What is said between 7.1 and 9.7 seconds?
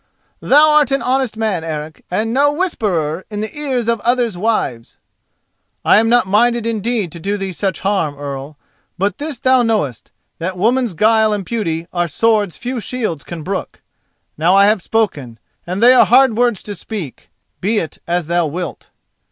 to do thee such harm, Earl, but this thou